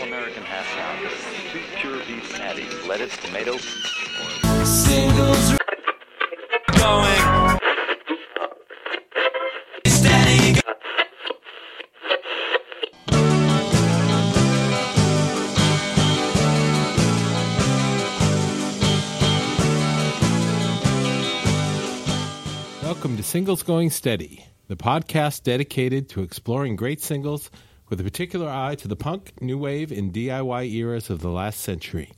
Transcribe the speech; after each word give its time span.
all-American 0.00 0.42
half 0.44 0.64
pound, 0.66 1.10
two 1.52 1.60
pure 1.76 1.98
beef 2.06 2.32
patties, 2.32 2.86
lettuce, 2.86 3.14
tomato. 3.18 3.58
Singles 4.64 5.58
going. 6.78 7.58
Welcome 22.82 23.16
to 23.18 23.22
Singles 23.22 23.62
Going 23.62 23.90
Steady, 23.90 24.46
the 24.68 24.76
podcast 24.76 25.42
dedicated 25.42 26.08
to 26.10 26.22
exploring 26.22 26.76
great 26.76 27.02
singles 27.02 27.50
with 27.90 28.00
a 28.00 28.04
particular 28.04 28.48
eye 28.48 28.76
to 28.76 28.88
the 28.88 28.96
punk, 28.96 29.32
new 29.42 29.58
wave, 29.58 29.90
and 29.90 30.12
DIY 30.12 30.72
eras 30.72 31.10
of 31.10 31.18
the 31.18 31.28
last 31.28 31.60
century. 31.60 32.12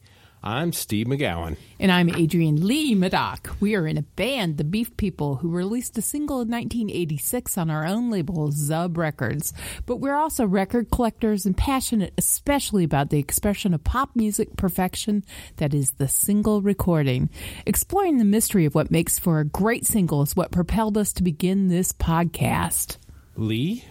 I'm 0.44 0.72
Steve 0.72 1.06
McGowan. 1.06 1.56
And 1.78 1.90
I'm 1.90 2.10
Adrian 2.10 2.66
Lee 2.66 2.96
Madoc. 2.96 3.54
We 3.60 3.76
are 3.76 3.86
in 3.86 3.96
a 3.96 4.02
band, 4.02 4.58
The 4.58 4.64
Beef 4.64 4.94
People, 4.96 5.36
who 5.36 5.48
released 5.48 5.96
a 5.96 6.02
single 6.02 6.40
in 6.40 6.50
1986 6.50 7.56
on 7.56 7.70
our 7.70 7.86
own 7.86 8.10
label, 8.10 8.50
Zub 8.50 8.96
Records. 8.96 9.54
But 9.86 9.98
we're 9.98 10.16
also 10.16 10.44
record 10.44 10.90
collectors 10.90 11.46
and 11.46 11.56
passionate 11.56 12.12
especially 12.18 12.82
about 12.82 13.10
the 13.10 13.20
expression 13.20 13.72
of 13.72 13.84
pop 13.84 14.10
music 14.16 14.56
perfection 14.56 15.24
that 15.56 15.72
is 15.72 15.92
the 15.92 16.08
single 16.08 16.60
recording. 16.60 17.30
Exploring 17.64 18.18
the 18.18 18.24
mystery 18.24 18.66
of 18.66 18.74
what 18.74 18.90
makes 18.90 19.20
for 19.20 19.38
a 19.38 19.44
great 19.44 19.86
single 19.86 20.22
is 20.22 20.36
what 20.36 20.50
propelled 20.50 20.98
us 20.98 21.12
to 21.14 21.22
begin 21.22 21.68
this 21.68 21.92
podcast. 21.92 22.96
Lee? 23.36 23.84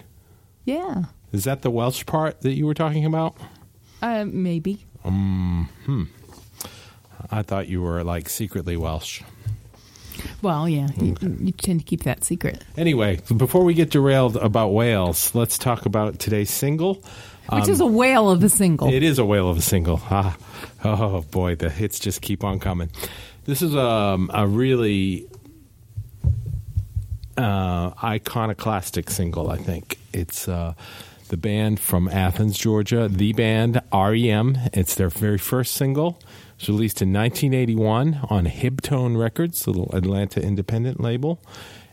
Yeah, 0.66 1.04
Is 1.32 1.44
that 1.44 1.62
the 1.62 1.70
Welsh 1.70 2.04
part 2.06 2.42
that 2.42 2.52
you 2.52 2.66
were 2.66 2.74
talking 2.74 3.04
about? 3.04 3.36
uh, 4.02 4.24
maybe. 4.26 4.84
I 7.30 7.42
thought 7.42 7.68
you 7.68 7.80
were 7.82 8.04
like 8.04 8.28
secretly 8.28 8.76
Welsh. 8.76 9.22
Well, 10.42 10.68
yeah, 10.68 10.88
you, 11.00 11.16
you 11.40 11.52
tend 11.52 11.80
to 11.80 11.84
keep 11.86 12.02
that 12.02 12.22
secret. 12.22 12.62
Anyway, 12.76 13.20
before 13.36 13.64
we 13.64 13.74
get 13.74 13.90
derailed 13.90 14.36
about 14.36 14.68
Wales, 14.68 15.34
let's 15.34 15.56
talk 15.56 15.86
about 15.86 16.18
today's 16.18 16.50
single. 16.50 17.02
Which 17.50 17.68
is 17.68 17.80
a 17.80 17.86
whale 17.86 18.30
of 18.30 18.42
a 18.44 18.48
single. 18.48 18.92
It 18.92 19.02
is 19.02 19.18
a 19.18 19.24
whale 19.24 19.48
of 19.50 19.56
a 19.58 19.62
single. 19.62 20.00
Ah, 20.10 20.36
oh 20.84 21.22
boy, 21.30 21.54
the 21.54 21.70
hits 21.70 21.98
just 21.98 22.22
keep 22.22 22.44
on 22.44 22.58
coming. 22.60 22.90
This 23.44 23.62
is 23.62 23.74
um, 23.74 24.30
a 24.34 24.46
really 24.46 25.26
uh, 27.36 27.92
iconoclastic 28.02 29.10
single. 29.10 29.50
I 29.50 29.56
think 29.58 29.98
it's 30.12 30.48
uh, 30.48 30.74
the 31.32 31.36
band 31.38 31.80
from 31.80 32.08
Athens, 32.08 32.58
Georgia. 32.58 33.08
The 33.08 33.32
band 33.32 33.80
REM. 33.90 34.58
It's 34.74 34.94
their 34.94 35.08
very 35.08 35.38
first 35.38 35.72
single. 35.72 36.18
It 36.20 36.60
was 36.60 36.68
released 36.68 37.00
in 37.00 37.10
1981 37.10 38.20
on 38.28 38.44
Hibtone 38.44 39.18
Records, 39.18 39.66
little 39.66 39.90
Atlanta 39.94 40.42
independent 40.42 41.00
label, 41.00 41.42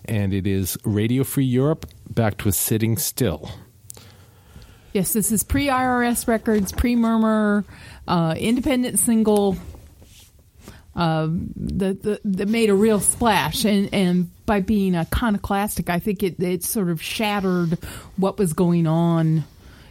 and 0.04 0.34
it 0.34 0.46
is 0.46 0.78
Radio 0.84 1.24
Free 1.24 1.46
Europe, 1.46 1.86
backed 2.10 2.44
with 2.44 2.54
Sitting 2.54 2.98
Still. 2.98 3.50
Yes, 4.92 5.14
this 5.14 5.32
is 5.32 5.46
pre 5.46 5.68
IRS 5.68 6.28
records, 6.28 6.74
pre 6.74 6.98
Murmur, 6.98 7.64
uh, 8.10 8.36
independent 8.38 9.00
single 9.00 9.56
um, 10.96 11.54
that, 11.56 12.04
that 12.04 12.20
that 12.26 12.50
made 12.50 12.70
a 12.70 12.76
real 12.76 13.00
splash, 13.00 13.64
and 13.64 13.88
and 13.94 14.32
by 14.50 14.62
being 14.62 14.96
iconoclastic, 14.96 15.92
I 15.92 16.00
think 16.00 16.24
it 16.24 16.40
it 16.42 16.64
sort 16.64 16.90
of 16.90 17.00
shattered 17.00 17.78
what 18.18 18.40
was 18.40 18.54
going 18.54 18.88
on. 18.88 19.44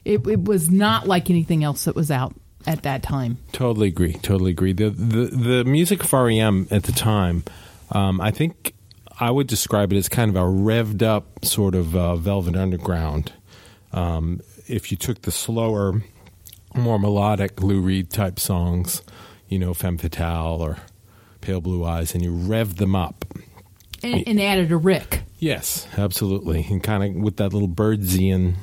It, 0.05 0.27
it 0.27 0.43
was 0.43 0.69
not 0.69 1.07
like 1.07 1.31
anything 1.31 1.63
else 1.63 1.85
that 1.85 1.95
was 1.95 2.11
out 2.11 2.35
at 2.67 2.83
that 2.83 3.05
time. 3.05 3.39
Totally 3.53 3.87
agree. 3.87 4.15
Totally 4.15 4.51
agree. 4.51 4.73
The 4.73 4.91
the, 4.91 5.27
the 5.27 5.65
music 5.65 6.03
of 6.03 6.13
REM 6.13 6.67
at 6.73 6.83
the 6.83 6.91
time, 6.91 7.45
um, 7.93 8.21
I 8.21 8.33
think 8.33 8.75
I 9.21 9.31
would 9.31 9.47
describe 9.47 9.93
it 9.93 9.97
as 9.97 10.09
kind 10.09 10.29
of 10.29 10.35
a 10.35 10.41
revved 10.41 11.05
up 11.05 11.45
sort 11.45 11.77
of 11.77 11.95
uh, 11.95 12.17
Velvet 12.17 12.57
Underground. 12.57 13.33
Um, 13.93 14.41
if 14.67 14.91
you 14.91 14.97
took 14.97 15.23
the 15.23 15.31
slower, 15.31 16.03
more 16.75 16.99
melodic 16.99 17.63
Lou 17.63 17.81
Reed 17.81 18.11
type 18.11 18.41
songs, 18.41 19.03
you 19.49 19.61
know, 19.61 19.73
Femme 19.73 19.99
Fatale 19.99 20.61
or 20.61 20.79
Pale 21.43 21.61
Blue 21.61 21.85
Eyes, 21.85 22.13
and 22.13 22.25
you 22.25 22.33
revved 22.33 22.79
them 22.79 22.97
up. 22.97 23.25
And, 24.03 24.27
and 24.27 24.41
added 24.41 24.71
a 24.71 24.77
Rick. 24.77 25.23
Yes, 25.39 25.87
absolutely, 25.97 26.67
and 26.69 26.83
kind 26.83 27.17
of 27.17 27.23
with 27.23 27.37
that 27.37 27.53
little 27.53 27.69
Byrdsian 27.69 28.55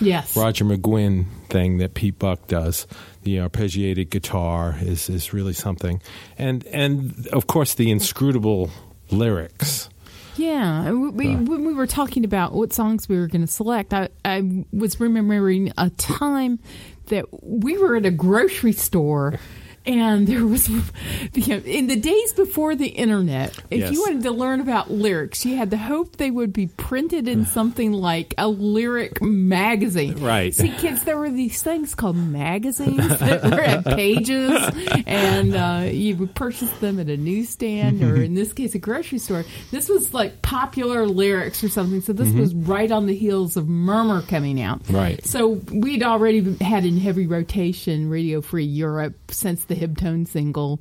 Yes. 0.00 0.36
Roger 0.36 0.64
McGuinn 0.64 1.26
thing 1.48 1.78
that 1.78 1.94
Pete 1.94 2.18
Buck 2.18 2.46
does. 2.46 2.86
The 3.22 3.36
arpeggiated 3.36 4.10
guitar 4.10 4.76
is 4.80 5.08
is 5.08 5.32
really 5.32 5.52
something, 5.52 6.02
and 6.36 6.66
and 6.66 7.26
of 7.28 7.46
course 7.46 7.74
the 7.74 7.90
inscrutable 7.90 8.70
lyrics. 9.10 9.88
Yeah, 10.36 10.90
we, 10.90 11.08
we, 11.10 11.34
uh. 11.34 11.38
when 11.38 11.64
we 11.64 11.72
were 11.72 11.86
talking 11.86 12.24
about 12.24 12.54
what 12.54 12.72
songs 12.72 13.08
we 13.08 13.16
were 13.16 13.28
going 13.28 13.46
to 13.46 13.52
select, 13.52 13.94
I, 13.94 14.08
I 14.24 14.64
was 14.72 14.98
remembering 14.98 15.72
a 15.78 15.90
time 15.90 16.58
that 17.06 17.26
we 17.44 17.78
were 17.78 17.96
at 17.96 18.04
a 18.04 18.10
grocery 18.10 18.72
store. 18.72 19.38
And 19.86 20.26
there 20.26 20.46
was, 20.46 20.68
in 21.34 21.86
the 21.88 21.96
days 21.96 22.32
before 22.32 22.74
the 22.74 22.86
internet, 22.86 23.58
if 23.70 23.80
Yes. 23.80 23.92
you 23.92 24.00
wanted 24.00 24.22
to 24.22 24.30
learn 24.30 24.60
about 24.60 24.90
lyrics, 24.90 25.44
you 25.44 25.56
had 25.56 25.70
to 25.72 25.76
hope 25.76 26.16
they 26.16 26.30
would 26.30 26.52
be 26.52 26.68
printed 26.68 27.28
in 27.28 27.44
something 27.56 27.92
like 27.92 28.34
a 28.38 28.48
lyric 28.48 29.20
magazine. 29.22 30.14
Right. 30.22 30.54
See, 30.54 30.70
kids, 30.70 31.04
there 31.04 31.18
were 31.18 31.30
these 31.30 31.62
things 31.62 31.94
called 31.94 32.16
magazines 32.16 32.96
that 33.18 33.42
were 33.44 33.60
at 33.60 33.84
pages, 33.84 34.58
and 35.06 35.54
uh, 35.54 35.88
you 35.90 36.16
would 36.16 36.34
purchase 36.34 36.70
them 36.78 36.98
at 36.98 37.08
a 37.08 37.16
newsstand 37.16 38.02
or, 38.02 38.16
in 38.22 38.34
this 38.34 38.52
case, 38.52 38.74
a 38.74 38.78
grocery 38.78 39.18
store. 39.18 39.44
This 39.70 39.88
was 39.88 40.14
like 40.14 40.40
popular 40.42 41.06
lyrics 41.06 41.62
or 41.62 41.68
something. 41.68 42.00
So 42.00 42.12
this 42.12 42.32
was 42.32 42.54
right 42.54 42.90
on 42.90 43.06
the 43.06 43.14
heels 43.14 43.56
of 43.56 43.68
Murmur 43.68 44.22
coming 44.22 44.60
out. 44.62 44.80
Right. 44.88 45.24
So 45.26 45.60
we'd 45.70 46.02
already 46.02 46.56
had 46.62 46.84
in 46.84 46.96
heavy 46.96 47.26
rotation 47.26 48.08
Radio 48.08 48.40
Free 48.40 48.64
Europe 48.64 49.14
since 49.30 49.64
the 49.64 49.73
Hibtone 49.74 50.26
single. 50.26 50.80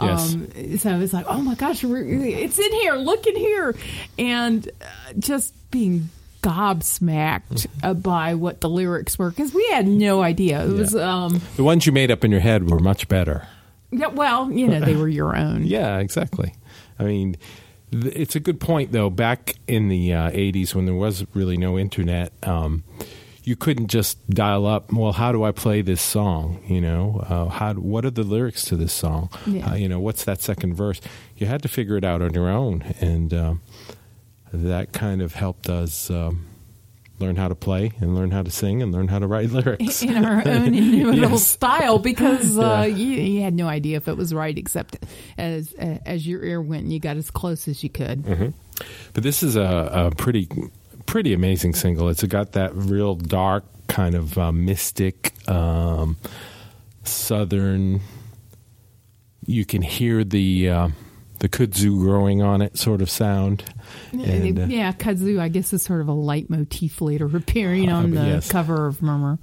Yes. 0.00 0.34
Um, 0.34 0.78
so 0.78 0.98
it's 1.00 1.12
like, 1.12 1.26
oh 1.28 1.40
my 1.40 1.54
gosh, 1.54 1.84
it's 1.84 2.58
in 2.58 2.72
here. 2.72 2.94
Look 2.94 3.26
in 3.26 3.36
here, 3.36 3.76
and 4.18 4.68
uh, 4.80 5.12
just 5.18 5.54
being 5.70 6.08
gobsmacked 6.42 7.66
uh, 7.82 7.94
by 7.94 8.34
what 8.34 8.60
the 8.60 8.68
lyrics 8.68 9.18
were 9.18 9.30
because 9.30 9.54
we 9.54 9.66
had 9.70 9.86
no 9.86 10.22
idea. 10.22 10.64
It 10.64 10.72
was, 10.72 10.94
um, 10.96 11.40
The 11.56 11.64
ones 11.64 11.86
you 11.86 11.92
made 11.92 12.10
up 12.10 12.24
in 12.24 12.30
your 12.30 12.40
head 12.40 12.70
were 12.70 12.78
much 12.80 13.08
better. 13.08 13.46
yeah, 13.90 14.08
well, 14.08 14.50
you 14.50 14.66
know, 14.66 14.80
they 14.80 14.96
were 14.96 15.08
your 15.08 15.36
own. 15.44 15.64
Yeah, 15.64 15.98
exactly. 15.98 16.54
I 16.98 17.04
mean, 17.04 17.36
th- 17.92 18.14
it's 18.14 18.36
a 18.36 18.40
good 18.40 18.60
point 18.60 18.92
though. 18.92 19.10
Back 19.10 19.54
in 19.68 19.88
the 19.88 20.12
uh, 20.12 20.30
'80s, 20.30 20.74
when 20.74 20.86
there 20.86 20.94
was 20.94 21.24
really 21.34 21.56
no 21.56 21.78
internet, 21.78 22.32
um, 22.42 22.84
you 23.44 23.54
couldn't 23.56 23.88
just 23.88 24.28
dial 24.30 24.66
up. 24.66 24.92
Well, 24.92 25.12
how 25.12 25.30
do 25.32 25.44
I 25.44 25.52
play 25.52 25.82
this 25.82 26.00
song? 26.02 26.62
You 26.66 26.80
know, 26.80 27.24
uh, 27.28 27.46
how? 27.50 27.74
What 27.74 28.04
are 28.04 28.10
the 28.10 28.22
lyrics 28.24 28.64
to 28.66 28.76
this 28.76 28.92
song? 28.92 29.28
Yeah. 29.46 29.70
Uh, 29.70 29.74
you 29.74 29.88
know, 29.88 30.00
what's 30.00 30.24
that 30.24 30.40
second 30.42 30.74
verse? 30.74 31.00
You 31.36 31.46
had 31.46 31.62
to 31.62 31.68
figure 31.68 31.96
it 31.96 32.04
out 32.04 32.22
on 32.22 32.34
your 32.34 32.48
own, 32.48 32.82
and 33.00 33.32
um, 33.34 33.60
that 34.52 34.92
kind 34.92 35.22
of 35.22 35.34
helped 35.34 35.68
us. 35.68 36.10
Um, 36.10 36.46
Learn 37.20 37.36
how 37.36 37.46
to 37.46 37.54
play 37.54 37.92
and 38.00 38.16
learn 38.16 38.32
how 38.32 38.42
to 38.42 38.50
sing 38.50 38.82
and 38.82 38.90
learn 38.92 39.06
how 39.06 39.20
to 39.20 39.28
write 39.28 39.48
lyrics. 39.52 40.02
in 40.02 40.24
our 40.24 40.38
own 40.48 40.74
inimitable 40.74 41.30
Yes. 41.30 41.46
style 41.46 42.00
because 42.00 42.58
uh, 42.58 42.86
Yeah. 42.88 42.96
you, 42.96 43.06
you 43.06 43.40
had 43.42 43.54
no 43.54 43.68
idea 43.68 43.96
if 43.98 44.08
it 44.08 44.16
was 44.16 44.34
right 44.34 44.58
except 44.58 44.98
as 45.38 45.72
as 45.74 46.26
your 46.26 46.42
ear 46.42 46.60
went 46.60 46.82
and 46.82 46.92
you 46.92 46.98
got 46.98 47.16
as 47.16 47.30
close 47.30 47.68
as 47.68 47.84
you 47.84 47.88
could. 47.88 48.24
Mm-hmm. 48.24 48.48
But 49.12 49.22
this 49.22 49.44
is 49.44 49.54
a, 49.54 49.62
a 50.10 50.10
pretty 50.16 50.48
pretty 51.14 51.32
amazing 51.32 51.72
single. 51.72 52.08
It's 52.08 52.24
got 52.24 52.54
that 52.54 52.74
real 52.74 53.14
dark 53.14 53.62
kind 53.86 54.16
of 54.16 54.36
uh, 54.36 54.50
mystic 54.50 55.32
um, 55.48 56.16
southern. 57.04 58.00
You 59.46 59.64
can 59.64 59.80
hear 59.80 60.24
the 60.24 60.68
uh, 60.68 60.88
the 61.38 61.48
kudzu 61.48 61.96
growing 62.00 62.42
on 62.42 62.60
it 62.62 62.76
sort 62.76 63.00
of 63.00 63.08
sound. 63.08 63.62
And, 64.10 64.58
uh, 64.58 64.64
yeah, 64.64 64.90
kudzu, 64.90 65.38
I 65.38 65.46
guess, 65.46 65.72
is 65.72 65.82
sort 65.82 66.00
of 66.00 66.08
a 66.08 66.12
leitmotif 66.12 67.00
later 67.00 67.26
appearing 67.26 67.90
Uh, 67.90 67.96
on 67.96 68.10
the 68.10 68.26
yes. 68.26 68.50
cover 68.50 68.88
of 68.88 69.00
Murmur. 69.00 69.38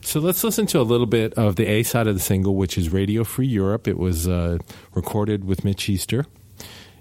So 0.00 0.18
let's 0.18 0.42
listen 0.42 0.66
to 0.66 0.80
a 0.80 0.82
little 0.82 1.06
bit 1.06 1.32
of 1.34 1.54
the 1.54 1.66
A 1.68 1.84
side 1.84 2.08
of 2.08 2.14
the 2.16 2.20
single, 2.20 2.56
which 2.56 2.76
is 2.76 2.92
Radio 2.92 3.22
Free 3.22 3.46
Europe. 3.46 3.86
It 3.86 3.98
was 3.98 4.26
uh, 4.26 4.58
recorded 4.96 5.44
with 5.44 5.64
Mitch 5.64 5.88
Easter 5.88 6.26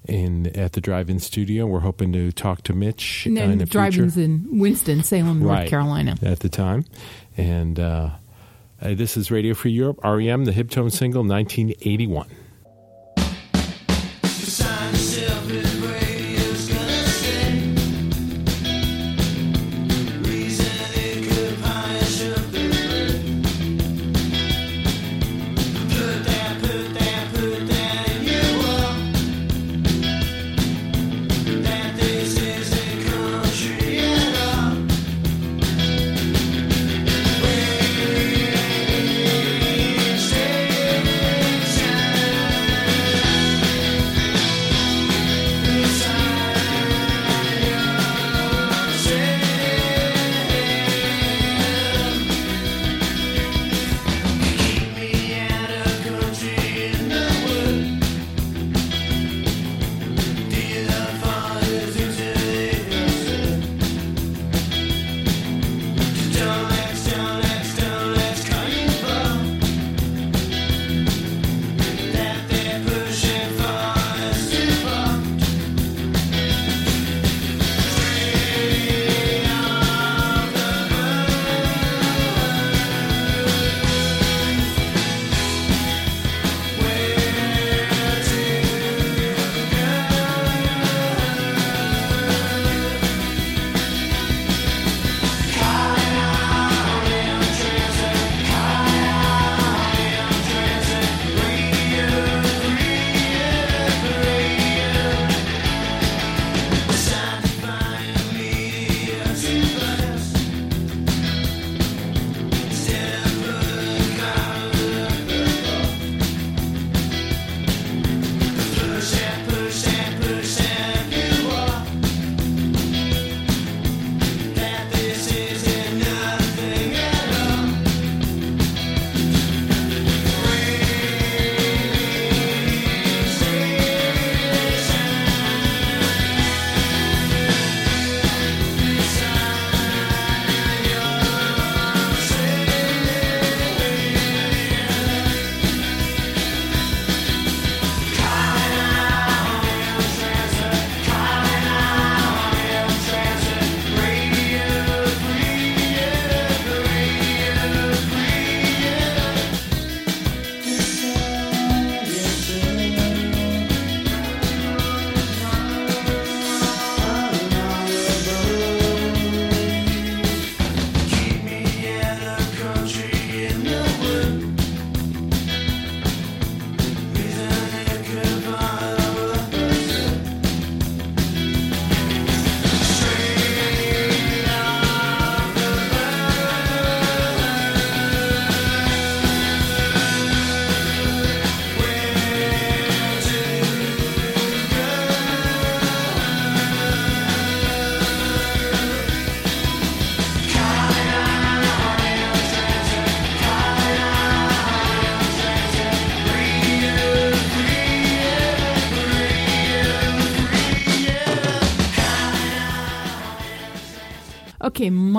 in 0.07 0.47
at 0.57 0.73
the 0.73 0.81
drive-in 0.81 1.19
studio. 1.19 1.65
We're 1.65 1.79
hoping 1.81 2.11
to 2.13 2.31
talk 2.31 2.61
to 2.63 2.73
Mitch 2.73 3.25
And 3.25 3.37
uh, 3.37 3.41
in 3.41 3.49
then 3.49 3.57
the 3.59 3.65
drive-ins 3.65 4.13
future. 4.15 4.25
in 4.25 4.59
Winston, 4.59 5.03
Salem, 5.03 5.39
North 5.39 5.51
Right. 5.51 5.69
Carolina. 5.69 6.15
at 6.21 6.39
the 6.39 6.49
time. 6.49 6.85
And 7.35 7.79
uh, 7.79 8.09
uh, 8.81 8.93
this 8.95 9.17
is 9.17 9.29
Radio 9.31 9.53
Free 9.53 9.71
Europe, 9.71 9.99
REM, 10.03 10.45
the 10.45 10.51
Hibtone 10.51 10.91
single, 10.91 11.23
1981. 11.23 12.27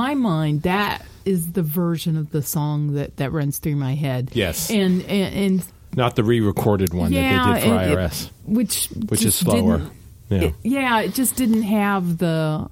My 0.09 0.15
mind, 0.15 0.63
that 0.63 1.05
is 1.25 1.53
the 1.53 1.63
version 1.63 2.17
of 2.17 2.31
the 2.31 2.43
song 2.43 2.95
that, 2.95 3.17
that 3.19 3.33
runs 3.33 3.59
through 3.59 3.77
my 3.77 3.95
head. 3.95 4.31
Yes. 4.33 4.71
And 4.71 5.03
and, 5.03 5.35
and 5.35 5.65
Not 5.97 6.17
the 6.17 6.25
re-recorded 6.25 6.95
one 6.95 7.13
yeah, 7.13 7.21
that 7.45 7.55
they 7.55 7.61
did 7.61 7.69
for 7.69 7.75
and 7.79 7.91
it- 7.93 7.99
IRS, 7.99 8.31
which 8.47 8.87
which 9.09 9.25
is 9.25 9.35
slower. 9.35 9.83
Yeah. 10.31 10.41
it- 10.45 10.55
yeah, 10.63 11.01
it 11.01 11.15
just 11.15 11.37
didn't 11.37 11.63
have 11.63 12.19
the 12.19 12.69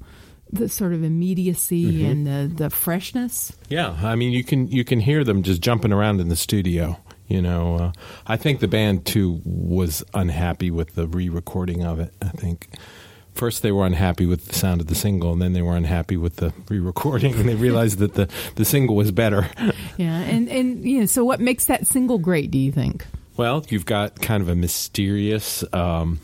the 0.52 0.68
sort 0.68 0.92
of 0.94 1.02
immediacy 1.02 1.84
Mm-hmm. 1.84 2.06
and 2.06 2.26
the, 2.26 2.54
the 2.64 2.70
freshness. 2.70 3.52
Yeah, 3.68 3.96
I 4.02 4.14
mean 4.14 4.32
you 4.32 4.44
can 4.44 4.68
you 4.68 4.84
can 4.84 5.00
hear 5.00 5.24
them 5.24 5.42
just 5.42 5.60
jumping 5.60 5.92
around 5.92 6.20
in 6.20 6.28
the 6.28 6.36
studio. 6.36 6.98
You 7.28 7.42
know, 7.42 7.76
uh, 7.76 7.92
I 8.26 8.36
think 8.36 8.60
the 8.60 8.68
band 8.68 9.04
too 9.04 9.40
was 9.44 10.04
unhappy 10.14 10.70
with 10.70 10.94
the 10.94 11.08
re-recording 11.08 11.84
of 11.84 11.98
it. 11.98 12.14
I 12.22 12.28
think 12.28 12.68
first 13.36 13.62
they 13.62 13.72
were 13.72 13.86
unhappy 13.86 14.26
with 14.26 14.46
the 14.46 14.54
sound 14.54 14.80
of 14.80 14.86
the 14.88 14.94
single, 14.94 15.32
and 15.32 15.40
then 15.40 15.52
they 15.52 15.62
were 15.62 15.76
unhappy 15.76 16.16
with 16.16 16.36
the 16.36 16.52
re-recording, 16.68 17.34
and 17.34 17.48
they 17.48 17.54
realized 17.54 17.98
that 17.98 18.14
the 18.14 18.28
the 18.56 18.64
single 18.64 18.96
was 18.96 19.12
better. 19.12 19.48
Yeah, 19.98 20.20
and 20.20 20.46
and 20.50 20.84
you 20.84 21.00
know, 21.00 21.06
so 21.06 21.24
what 21.24 21.40
makes 21.40 21.64
that 21.66 21.86
single 21.86 22.18
great? 22.18 22.50
Do 22.50 22.58
you 22.58 22.70
think? 22.70 23.06
Well, 23.38 23.64
you've 23.70 23.86
got 23.86 24.20
kind 24.20 24.42
of 24.42 24.48
a 24.50 24.54
mysterious 24.54 25.64
um, 25.72 26.20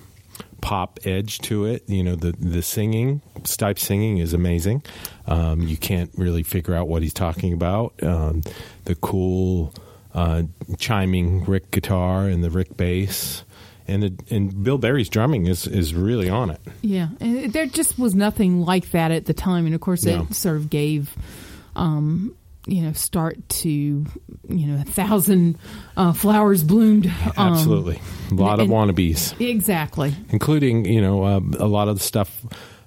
pop 0.61 0.99
edge 1.04 1.38
to 1.40 1.64
it. 1.64 1.83
You 1.88 2.02
know, 2.04 2.14
the 2.14 2.33
the 2.33 2.61
singing, 2.61 3.23
Stipe 3.45 3.78
singing 3.78 4.19
is 4.19 4.35
amazing. 4.35 4.83
Um, 5.26 5.62
you 5.62 5.78
can't 5.78 6.11
really 6.19 6.42
figure 6.42 6.75
out 6.75 6.87
what 6.87 7.00
he's 7.00 7.14
talking 7.14 7.54
about. 7.54 7.95
Um, 8.02 8.42
the 8.85 8.95
cool 8.95 9.73
uh, 10.14 10.42
chiming 10.78 11.45
Rick 11.45 11.71
guitar 11.71 12.26
and 12.26 12.45
the 12.45 12.50
Rick 12.50 12.76
bass. 12.76 13.45
And 13.92 14.02
the, 14.02 14.34
and 14.34 14.64
Bill 14.64 14.78
Berry's 14.78 15.08
drumming 15.08 15.46
is, 15.46 15.66
is 15.66 15.94
really 15.94 16.28
on 16.30 16.50
it. 16.50 16.61
Yeah, 16.80 17.08
and 17.20 17.52
there 17.52 17.66
just 17.66 17.99
was 17.99 18.14
nothing 18.14 18.62
like 18.62 18.90
that 18.92 19.11
at 19.11 19.26
the 19.26 19.34
time, 19.34 19.66
and 19.66 19.75
of 19.75 19.80
course, 19.80 20.04
No. 20.04 20.22
it 20.22 20.34
sort 20.34 20.56
of 20.56 20.70
gave, 20.70 21.14
um, 21.76 22.34
you 22.66 22.82
know, 22.82 22.92
start 22.92 23.37
to 23.49 23.68
you 23.70 24.06
know 24.49 24.80
a 24.80 24.84
thousand 24.84 25.58
uh, 25.96 26.12
flowers 26.12 26.62
bloomed. 26.64 27.06
um, 27.37 27.52
Absolutely, 27.54 28.00
a 28.30 28.34
lot 28.34 28.61
of 28.61 28.68
wannabes. 28.68 29.38
exactly. 29.40 30.14
including 30.30 30.84
you 30.84 31.00
know 31.00 31.22
uh, 31.25 31.40
a 31.58 31.66
lot 31.66 31.88
of 31.88 31.99
the 31.99 32.04
stuff 32.04 32.44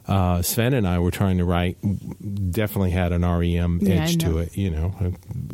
uh, 0.08 0.42
Sven 0.42 0.74
and 0.76 0.88
I 0.88 1.00
were 1.00 1.12
trying 1.12 1.40
to 1.40 1.46
write 1.46 1.78
definitely 2.52 2.92
had 2.92 3.12
an 3.12 3.24
REM 3.24 3.80
Yeah, 3.82 3.96
edge 4.04 4.18
to 4.20 4.38
it. 4.38 4.56
You 4.58 4.70
know, 4.70 4.94
Uh, 5.02 5.10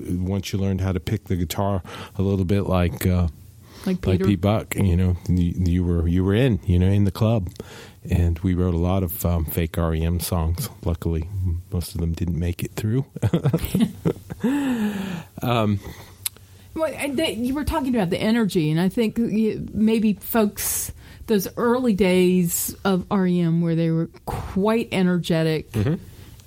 once 0.09 0.51
you 0.53 0.59
learned 0.59 0.81
how 0.81 0.91
to 0.91 0.99
pick 0.99 1.25
the 1.25 1.35
guitar 1.35 1.81
a 2.17 2.21
little 2.21 2.45
bit 2.45 2.63
like 2.63 3.05
uh, 3.07 3.27
Like 3.85 4.05
like 4.05 4.23
Pete 4.23 4.39
Buck, 4.41 4.75
you 4.75 4.95
know, 4.95 5.17
you, 5.27 5.53
you 5.57 5.83
were 5.83 6.07
you 6.07 6.23
were 6.23 6.35
in 6.35 6.59
you 6.65 6.77
know 6.79 6.87
in 6.87 7.03
the 7.05 7.11
club, 7.11 7.49
and 8.09 8.37
we 8.39 8.53
wrote 8.53 8.73
a 8.73 8.77
lot 8.77 9.01
of 9.03 9.25
um, 9.25 9.45
fake 9.45 9.75
REM 9.77 10.19
songs. 10.19 10.69
Luckily, 10.85 11.27
most 11.71 11.95
of 11.95 12.01
them 12.01 12.13
didn't 12.13 12.37
make 12.39 12.63
it 12.63 12.71
through. 12.75 13.05
Well, 16.73 16.85
and 16.95 17.17
that- 17.19 17.35
you 17.37 17.53
were 17.53 17.65
talking 17.65 17.93
about 17.93 18.09
the 18.11 18.17
energy, 18.21 18.71
and 18.71 18.79
I 18.79 18.87
think 18.89 19.17
maybe 19.17 20.13
folks 20.13 20.91
those 21.27 21.47
early 21.57 21.93
days 21.93 22.75
of 22.85 23.05
REM 23.11 23.61
where 23.61 23.75
they 23.75 23.91
were 23.91 24.09
quite 24.25 24.87
energetic, 24.91 25.69
Mm-hmm. 25.71 25.95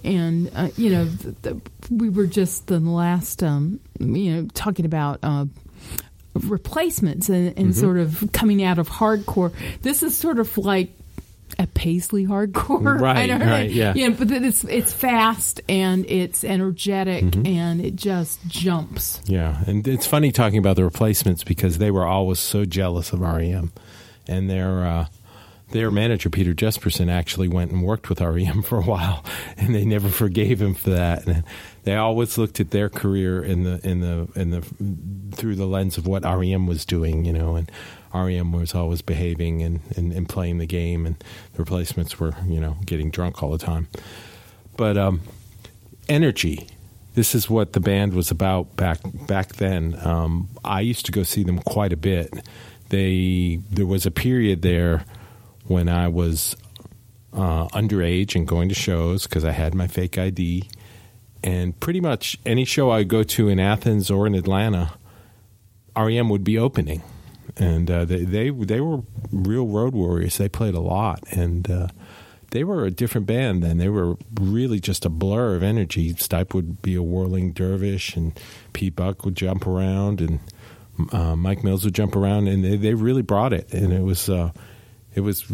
and 0.07 0.51
uh, 0.55 0.69
you 0.77 0.91
know, 0.91 1.05
the, 1.05 1.31
the, 1.43 1.61
we 1.91 2.09
were 2.09 2.27
just 2.27 2.67
the 2.69 2.81
last, 2.81 3.43
um, 3.43 3.81
you 4.01 4.33
know, 4.35 4.49
talking 4.55 4.87
about. 4.87 5.19
Uh, 5.23 5.45
replacements 6.35 7.29
and, 7.29 7.55
Mm-hmm. 7.57 7.71
sort 7.73 7.99
of 7.99 8.29
coming 8.33 8.63
out 8.63 8.79
of 8.79 8.89
hardcore 8.89 9.53
this 9.83 10.03
is 10.03 10.17
sort 10.17 10.39
of 10.39 10.57
like 10.59 10.91
a 11.59 11.67
paisley 11.69 12.27
hardcore 12.27 13.01
Right, 13.01 13.17
I 13.19 13.27
don't 13.29 13.39
know. 13.39 13.47
right, 13.47 13.71
yeah. 13.71 13.93
yeah 13.95 14.09
but 14.09 14.31
it's 14.31 14.65
it's 14.65 14.93
fast 14.93 15.61
and 15.69 16.05
it's 16.11 16.43
energetic 16.43 17.23
Mm-hmm. 17.25 17.47
and 17.47 17.81
it 17.81 17.95
just 17.95 18.45
jumps 18.49 19.21
Yeah, 19.27 19.63
and 19.67 19.87
it's 19.87 20.07
funny 20.07 20.33
talking 20.33 20.59
about 20.59 20.75
the 20.77 20.85
replacements 20.85 21.45
because 21.45 21.79
they 21.79 21.91
were 21.93 22.07
always 22.07 22.41
so 22.41 22.65
jealous 22.65 23.13
of 23.13 23.21
REM, 23.21 23.71
and 24.27 24.51
their 24.51 24.85
uh, 24.85 25.07
their 25.75 25.91
manager 25.91 26.31
Peter 26.31 26.55
Jesperson 26.55 27.11
actually 27.11 27.49
went 27.49 27.73
and 27.73 27.83
worked 27.83 28.09
with 28.09 28.21
REM 28.21 28.63
for 28.63 28.79
a 28.79 28.85
while, 28.85 29.25
and 29.57 29.75
they 29.75 29.85
never 29.85 30.09
forgave 30.09 30.63
him 30.63 30.73
for 30.73 30.91
that. 30.91 31.27
And 31.27 31.43
they 31.83 31.97
always 31.97 32.39
looked 32.39 32.61
at 32.61 32.71
their 32.71 32.89
career 32.89 33.43
in 33.43 33.65
the 33.65 33.81
in 33.87 34.01
the 34.01 34.29
in 34.37 34.51
the 34.51 34.63
through 35.37 35.57
the 35.57 35.67
lens 35.67 35.99
of 35.99 36.07
what 36.07 36.23
REM 36.23 36.69
was 36.69 36.85
doing, 36.85 37.25
you 37.25 37.33
know, 37.33 37.57
and 37.57 37.73
REM 38.15 38.53
was 38.53 38.73
always 38.73 39.03
behaving 39.03 39.63
and, 39.63 39.81
and, 39.97 40.13
and 40.13 40.29
playing 40.29 40.59
the 40.59 40.67
game, 40.67 41.07
and 41.07 41.17
the 41.55 41.59
replacements 41.59 42.21
were 42.21 42.37
you 42.47 42.61
know 42.61 42.77
getting 42.87 43.11
drunk 43.11 43.43
all 43.43 43.51
the 43.51 43.59
time. 43.59 43.89
But 44.77 44.97
um, 44.97 45.23
energy. 46.09 46.69
This 47.15 47.33
is 47.33 47.49
what 47.49 47.75
the 47.75 47.81
band 47.81 48.13
was 48.13 48.33
about 48.33 48.75
back 48.77 48.99
back 49.27 49.55
then. 49.57 49.99
Um, 50.05 50.49
I 50.65 50.81
used 50.83 51.07
to 51.07 51.13
go 51.13 51.25
see 51.25 51.43
them 51.43 51.59
quite 51.61 51.93
a 51.93 51.97
bit. 51.97 52.33
They 52.91 53.61
there 53.71 53.87
was 53.87 54.07
a 54.07 54.11
period 54.13 54.63
there 54.63 55.05
when 55.67 55.89
I 55.89 56.09
was 56.09 56.57
uh, 57.33 57.69
underage 57.69 58.35
and 58.35 58.47
going 58.47 58.69
to 58.69 58.75
shows 58.75 59.25
because 59.25 59.45
I 59.45 59.53
had 59.53 59.75
my 59.75 59.87
fake 59.87 60.19
ID, 60.19 60.69
and 61.43 61.79
pretty 61.81 62.01
much 62.01 62.39
any 62.47 62.65
show 62.65 62.91
I 62.91 63.03
go 63.03 63.23
to 63.23 63.49
in 63.49 63.59
Athens 63.59 64.11
or 64.11 64.27
in 64.27 64.35
Atlanta, 64.35 64.93
REM 65.97 66.29
would 66.29 66.45
be 66.45 66.59
opening, 66.59 67.03
and 67.57 67.91
uh, 67.91 68.05
they 68.05 68.25
they 68.25 68.51
they 68.51 68.81
were 68.81 69.03
real 69.33 69.67
road 69.67 69.95
warriors. 69.95 70.39
They 70.39 70.49
played 70.49 70.75
a 70.75 70.81
lot, 70.81 71.25
and 71.31 71.71
uh, 71.71 71.89
they 72.51 72.63
were 72.63 72.85
a 72.85 72.91
different 72.91 73.27
band 73.27 73.63
then. 73.65 73.79
They 73.79 73.89
were 73.89 74.17
really 74.41 74.79
just 74.79 75.05
a 75.05 75.09
blur 75.09 75.57
of 75.57 75.63
energy. 75.63 76.15
Stipe 76.15 76.55
would 76.55 76.83
be 76.83 76.95
a 76.95 77.03
whirling 77.03 77.53
dervish, 77.53 78.17
and 78.17 78.39
Pete 78.73 78.95
Buck 78.95 79.25
would 79.25 79.35
jump 79.35 79.67
around, 79.67 80.21
and 80.21 80.39
uh, 81.13 81.35
Mike 81.35 81.65
Mills 81.65 81.85
would 81.85 81.95
jump 81.95 82.15
around, 82.15 82.47
and 82.47 82.65
they, 82.65 82.77
they 82.77 82.95
really 82.95 83.23
brought 83.23 83.53
it. 83.53 83.73
And 83.73 83.93
it 83.93 84.03
was 84.03 84.29
uh, 84.29 84.53
it 85.15 85.21
was 85.21 85.45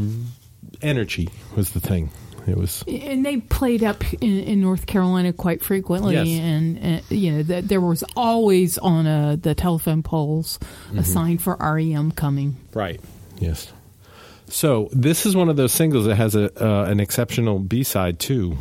energy 0.83 1.29
was 1.57 1.71
the 1.71 1.81
thing. 1.81 2.11
It 2.47 2.57
was 2.57 2.83
and 2.88 3.25
they 3.25 3.37
played 3.37 3.85
up 3.85 4.02
in, 4.14 4.40
in 4.40 4.61
North 4.62 4.87
Carolina 4.87 5.33
quite 5.33 5.62
frequently, 5.62 6.14
Yes. 6.14 6.26
and, 6.40 6.79
and 6.79 7.02
you 7.11 7.33
know 7.33 7.43
that 7.45 7.69
there 7.69 7.81
was 7.83 8.02
always 8.17 8.79
on 8.79 9.07
uh 9.07 9.37
the 9.40 9.55
telephone 9.55 10.02
poles 10.02 10.59
Mm-hmm. 10.88 10.99
a 10.99 11.05
sign 11.05 11.38
for 11.38 11.57
REM 11.61 12.12
coming. 12.12 12.57
Right. 12.75 13.00
Yes. 13.38 13.71
So 14.49 14.88
this 14.93 15.26
is 15.26 15.37
one 15.37 15.49
of 15.49 15.57
those 15.57 15.73
singles 15.73 16.07
that 16.07 16.17
has 16.17 16.35
a 16.35 16.50
uh, 16.64 16.85
an 16.87 16.99
exceptional 16.99 17.59
B 17.59 17.83
side 17.85 18.19
too, 18.19 18.57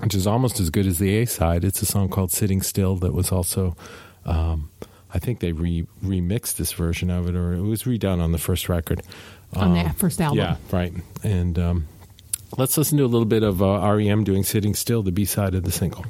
which 0.00 0.14
is 0.14 0.26
almost 0.26 0.60
as 0.60 0.68
good 0.70 0.86
as 0.86 0.98
the 0.98 1.16
A 1.18 1.24
side. 1.26 1.64
It's 1.64 1.80
a 1.80 1.86
song 1.86 2.08
called 2.08 2.30
"Sitting 2.32 2.60
Still" 2.62 2.96
that 2.96 3.14
was 3.14 3.32
also, 3.32 3.74
um, 4.26 4.70
I 5.14 5.18
think 5.18 5.38
they 5.40 5.52
re 5.52 5.86
remixed 6.04 6.56
this 6.56 6.72
version 6.72 7.10
of 7.10 7.26
it, 7.28 7.34
or 7.36 7.54
it 7.54 7.62
was 7.62 7.84
redone 7.84 8.20
on 8.20 8.32
the 8.32 8.38
first 8.38 8.68
record. 8.68 9.02
On 9.54 9.74
that 9.74 9.86
Um, 9.86 9.92
first 9.94 10.20
album. 10.20 10.38
Yeah, 10.38 10.56
right. 10.70 10.92
And 11.22 11.58
um, 11.58 11.86
let's 12.56 12.76
listen 12.76 12.98
to 12.98 13.04
a 13.04 13.06
little 13.06 13.24
bit 13.26 13.42
of 13.42 13.62
uh, 13.62 13.80
REM 13.92 14.24
doing 14.24 14.44
"Sitting 14.44 14.74
Still," 14.74 15.02
the 15.02 15.12
B 15.12 15.24
side 15.24 15.54
of 15.54 15.64
the 15.64 15.72
single. 15.72 16.04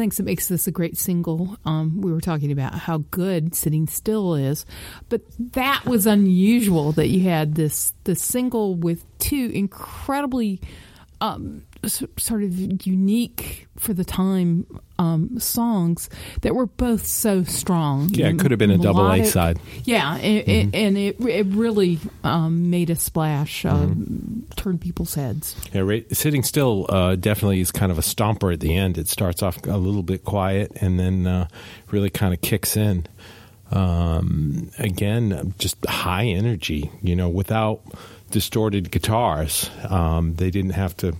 Things 0.00 0.16
that 0.16 0.24
makes 0.24 0.48
this 0.48 0.66
a 0.66 0.70
great 0.70 0.98
single, 0.98 1.56
um, 1.64 2.00
we 2.00 2.12
were 2.12 2.20
talking 2.20 2.50
about 2.50 2.74
how 2.74 2.98
good 3.10 3.54
"Sitting 3.54 3.86
Still" 3.86 4.34
is, 4.34 4.66
but 5.08 5.22
that 5.52 5.84
was 5.84 6.06
unusual 6.06 6.92
that 6.92 7.08
you 7.08 7.28
had 7.28 7.54
this 7.54 7.94
this 8.04 8.22
single 8.22 8.74
with 8.74 9.04
two 9.18 9.50
incredibly 9.54 10.60
um, 11.20 11.62
sort 11.88 12.42
of 12.42 12.86
unique 12.86 13.66
for 13.76 13.94
the 13.94 14.04
time 14.04 14.66
um, 14.98 15.38
songs 15.38 16.10
that 16.42 16.54
were 16.54 16.66
both 16.66 17.06
so 17.06 17.42
strong. 17.44 18.10
Yeah, 18.12 18.28
it 18.28 18.38
could 18.38 18.50
have 18.50 18.58
been 18.58 18.70
a 18.70 18.78
double 18.78 19.10
A 19.10 19.24
side. 19.24 19.58
Yeah, 19.84 20.16
and, 20.16 20.46
Mm-hmm. 20.46 20.70
and 20.74 20.98
it 20.98 21.20
it 21.20 21.46
really 21.46 21.98
um, 22.24 22.68
made 22.70 22.90
a 22.90 22.96
splash, 22.96 23.64
um, 23.64 24.46
turned 24.56 24.80
people's 24.80 25.14
heads. 25.14 25.56
Yeah, 25.72 25.80
ra- 25.82 25.98
sitting 26.12 26.42
still 26.42 26.86
uh, 26.88 27.16
definitely 27.16 27.60
is 27.60 27.70
kind 27.72 27.90
of 27.90 27.98
a 27.98 28.02
stomper 28.02 28.52
at 28.52 28.60
the 28.60 28.76
end. 28.76 28.98
It 28.98 29.08
starts 29.08 29.42
off 29.42 29.56
a 29.66 29.76
little 29.78 30.02
bit 30.02 30.24
quiet 30.24 30.72
and 30.80 30.98
then 31.00 31.26
uh, 31.26 31.48
really 31.90 32.10
kind 32.10 32.34
of 32.34 32.40
kicks 32.42 32.76
in. 32.76 33.06
Um, 33.72 34.70
again, 34.78 35.54
just 35.58 35.84
high 35.86 36.24
energy, 36.26 36.90
you 37.02 37.14
know, 37.14 37.28
without 37.28 37.82
distorted 38.30 38.90
guitars. 38.90 39.70
Um, 39.88 40.34
they 40.34 40.50
didn't 40.50 40.72
have 40.72 40.96
to 40.98 41.14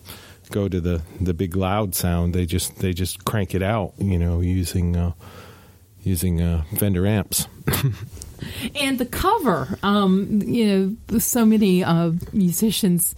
go 0.51 0.69
to 0.69 0.81
the, 0.81 1.03
the 1.21 1.35
big 1.35 1.57
loud 1.57 1.95
sound. 1.95 2.35
They 2.35 2.47
just 2.47 2.79
they 2.79 2.93
just 2.93 3.25
crank 3.25 3.55
it 3.55 3.63
out, 3.63 3.95
you 3.99 4.19
know, 4.19 4.41
using 4.41 4.97
uh, 4.97 5.13
using 6.03 6.41
uh, 6.41 6.65
Fender 6.77 7.07
amps. 7.07 7.47
And 8.75 8.99
the 8.99 9.07
cover, 9.07 9.79
um, 9.83 10.41
you 10.43 10.97
know, 11.11 11.19
so 11.19 11.45
many 11.45 11.85
uh, 11.85 12.13
musicians 12.33 13.15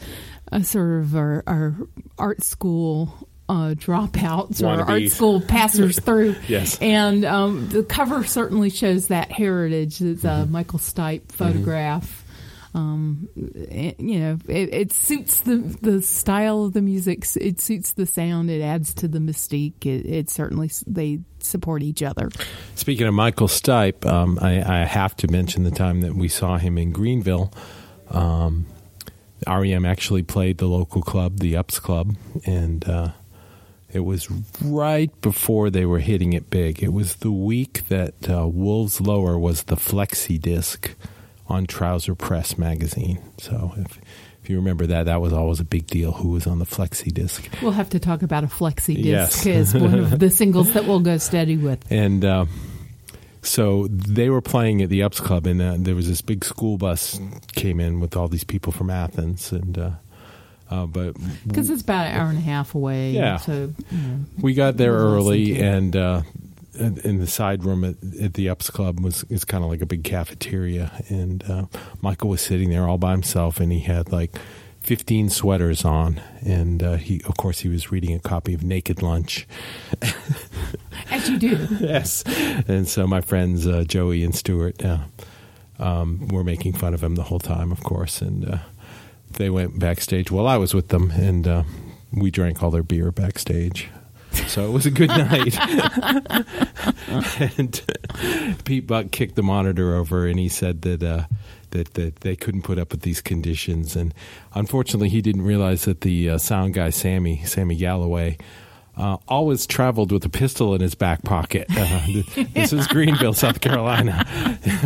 uh, 0.50 0.62
sort 0.62 1.00
of 1.00 1.14
are, 1.14 1.44
are 1.46 1.76
art 2.18 2.42
school 2.42 3.28
uh, 3.48 3.74
dropouts 3.74 4.62
or 4.62 4.82
art 4.82 5.10
school 5.10 5.40
passers 5.40 5.98
through. 6.04 6.36
Yes. 6.48 6.78
And 6.80 7.24
um, 7.24 7.68
the 7.68 7.82
cover 7.82 8.24
certainly 8.24 8.70
shows 8.70 9.08
that 9.08 9.30
heritage. 9.30 10.00
It's 10.00 10.24
a 10.24 10.46
Michael 10.46 10.78
Stipe 10.78 11.30
photograph. 11.30 12.21
Um, 12.74 13.28
you 13.34 14.18
know, 14.18 14.38
it, 14.48 14.72
it 14.72 14.92
suits 14.92 15.42
the 15.42 15.58
the 15.82 16.00
style 16.00 16.64
of 16.64 16.72
the 16.72 16.80
music. 16.80 17.26
It 17.36 17.60
suits 17.60 17.92
the 17.92 18.06
sound. 18.06 18.50
It 18.50 18.62
adds 18.62 18.94
to 18.94 19.08
the 19.08 19.18
mystique. 19.18 19.84
It, 19.84 20.06
it 20.06 20.30
certainly 20.30 20.70
they 20.86 21.20
support 21.40 21.82
each 21.82 22.02
other. 22.02 22.30
Speaking 22.74 23.06
of 23.06 23.12
Michael 23.12 23.48
Stipe, 23.48 24.06
um, 24.06 24.38
I, 24.40 24.80
I 24.80 24.84
have 24.84 25.14
to 25.16 25.30
mention 25.30 25.64
the 25.64 25.70
time 25.70 26.00
that 26.00 26.14
we 26.14 26.28
saw 26.28 26.56
him 26.56 26.78
in 26.78 26.92
Greenville. 26.92 27.52
Um, 28.10 28.66
REM 29.46 29.84
actually 29.84 30.22
played 30.22 30.58
the 30.58 30.66
local 30.66 31.02
club, 31.02 31.40
the 31.40 31.56
Ups 31.56 31.78
Club, 31.78 32.16
and 32.46 32.88
uh, 32.88 33.10
it 33.92 34.00
was 34.00 34.30
right 34.62 35.10
before 35.20 35.68
they 35.68 35.84
were 35.84 35.98
hitting 35.98 36.32
it 36.32 36.48
big. 36.48 36.82
It 36.82 36.92
was 36.92 37.16
the 37.16 37.32
week 37.32 37.88
that 37.88 38.30
uh, 38.30 38.48
Wolves 38.48 39.00
Lower 39.00 39.38
was 39.38 39.64
the 39.64 39.76
flexi 39.76 40.40
disc 40.40 40.94
on 41.48 41.66
Trouser 41.66 42.14
Press 42.14 42.56
magazine. 42.58 43.18
So 43.38 43.72
if, 43.76 43.98
if 44.42 44.50
you 44.50 44.56
remember 44.56 44.86
that, 44.86 45.04
that 45.04 45.20
was 45.20 45.32
always 45.32 45.60
a 45.60 45.64
big 45.64 45.86
deal. 45.86 46.12
Who 46.12 46.28
was 46.30 46.46
on 46.46 46.58
the 46.58 46.64
flexi 46.66 47.12
disc? 47.12 47.48
We'll 47.62 47.72
have 47.72 47.90
to 47.90 47.98
talk 47.98 48.22
about 48.22 48.44
a 48.44 48.48
flexi 48.48 48.96
disc 49.02 49.44
Yes. 49.44 49.46
as 49.46 49.74
one 49.74 49.94
of 49.98 50.18
the 50.18 50.30
singles 50.40 50.72
that 50.74 50.84
we'll 50.86 51.00
go 51.00 51.18
steady 51.18 51.56
with. 51.56 51.84
And 51.90 52.24
uh, 52.24 52.46
so 53.42 53.86
they 53.88 54.30
were 54.30 54.40
playing 54.40 54.82
at 54.82 54.88
the 54.88 55.02
Ups 55.02 55.20
Club, 55.20 55.46
and 55.46 55.60
uh, 55.60 55.76
there 55.78 55.94
was 55.96 56.08
this 56.08 56.20
big 56.20 56.44
school 56.44 56.78
bus 56.78 57.20
came 57.54 57.80
in 57.80 58.00
with 58.00 58.16
all 58.16 58.28
these 58.28 58.44
people 58.44 58.72
from 58.72 58.88
Athens, 58.88 59.50
and 59.52 59.76
uh, 59.78 59.90
uh, 60.70 60.86
but 60.86 61.14
Because 61.46 61.68
it's 61.68 61.82
about 61.82 62.06
an 62.06 62.16
hour 62.16 62.28
and 62.30 62.38
a 62.38 62.42
half 62.42 62.74
away. 62.74 63.10
Yeah. 63.10 63.36
So, 63.38 63.74
you 63.90 63.98
know, 63.98 64.18
we 64.40 64.54
got 64.54 64.76
there 64.76 64.92
early, 64.94 65.60
and 65.60 65.94
uh, 65.96 66.22
in 66.74 66.98
in 66.98 67.18
the 67.18 67.26
side 67.26 67.64
room 67.64 67.84
at, 67.84 67.96
at 68.20 68.34
the 68.34 68.48
Ups 68.48 68.70
Club 68.70 69.00
was 69.00 69.24
is 69.24 69.44
kind 69.44 69.64
of 69.64 69.70
like 69.70 69.82
a 69.82 69.86
big 69.86 70.04
cafeteria, 70.04 70.92
and 71.08 71.48
uh, 71.50 71.66
Michael 72.00 72.30
was 72.30 72.40
sitting 72.40 72.70
there 72.70 72.88
all 72.88 72.98
by 72.98 73.12
himself, 73.12 73.60
and 73.60 73.72
he 73.72 73.80
had 73.80 74.12
like. 74.12 74.34
15 74.82 75.30
sweaters 75.30 75.84
on 75.84 76.20
and 76.44 76.82
uh, 76.82 76.94
he 76.94 77.22
of 77.26 77.36
course 77.36 77.60
he 77.60 77.68
was 77.68 77.92
reading 77.92 78.16
a 78.16 78.18
copy 78.18 78.52
of 78.52 78.64
Naked 78.64 79.00
Lunch 79.00 79.46
as 81.08 81.28
you 81.28 81.38
do. 81.38 81.68
Yes. 81.78 82.24
And 82.66 82.88
so 82.88 83.06
my 83.06 83.20
friends 83.20 83.64
uh, 83.64 83.84
Joey 83.86 84.24
and 84.24 84.34
Stuart 84.34 84.84
uh, 84.84 84.98
um, 85.82 86.28
were 86.28 86.44
making 86.44 86.72
fun 86.74 86.94
of 86.94 87.02
him 87.02 87.16
the 87.16 87.24
whole 87.24 87.40
time, 87.40 87.72
of 87.72 87.82
course. 87.82 88.22
And 88.22 88.48
uh, 88.48 88.58
they 89.32 89.50
went 89.50 89.78
backstage. 89.78 90.30
Well, 90.30 90.46
I 90.46 90.56
was 90.56 90.74
with 90.74 90.88
them, 90.88 91.10
and 91.10 91.46
uh, 91.46 91.62
we 92.12 92.30
drank 92.30 92.62
all 92.62 92.70
their 92.70 92.82
beer 92.82 93.10
backstage. 93.10 93.88
So 94.48 94.66
it 94.66 94.70
was 94.70 94.86
a 94.86 94.90
good 94.90 95.08
night. 95.10 95.56
and 97.58 97.82
Pete 98.64 98.86
Buck 98.86 99.10
kicked 99.10 99.36
the 99.36 99.42
monitor 99.42 99.94
over, 99.94 100.26
and 100.26 100.38
he 100.38 100.48
said 100.48 100.82
that. 100.82 101.02
Uh, 101.02 101.24
that, 101.70 101.94
that 101.94 102.16
they 102.16 102.36
couldn't 102.36 102.64
put 102.64 102.78
up 102.78 102.92
with 102.92 103.00
these 103.00 103.22
conditions, 103.22 103.96
and 103.96 104.12
unfortunately, 104.52 105.08
he 105.08 105.22
didn't 105.22 105.40
realize 105.40 105.86
that 105.86 106.02
the 106.02 106.28
uh, 106.28 106.36
sound 106.36 106.74
guy 106.74 106.90
Sammy 106.90 107.42
Sammy 107.46 107.76
Galloway 107.76 108.36
uh, 108.96 109.16
always 109.26 109.66
traveled 109.66 110.12
with 110.12 110.24
a 110.24 110.28
pistol 110.28 110.74
in 110.74 110.80
his 110.80 110.94
back 110.94 111.22
pocket. 111.22 111.66
Uh, 111.82 112.06
this 112.54 112.72
is 112.72 112.86
Greenville, 112.86 113.32
South 113.32 113.60
Carolina. 113.60 114.24